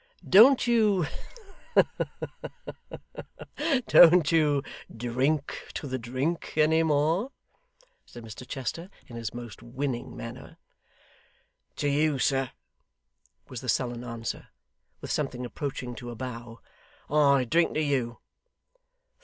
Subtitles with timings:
[0.27, 1.03] 'Don't you
[1.75, 3.81] ha, ha!
[3.85, 4.63] don't you
[4.97, 7.31] drink to the drink any more?'
[8.03, 10.57] said Mr Chester, in his most winning manner.
[11.75, 12.49] 'To you, sir,'
[13.47, 14.47] was the sullen answer,
[15.01, 16.59] with something approaching to a bow.
[17.11, 18.17] 'I drink to you.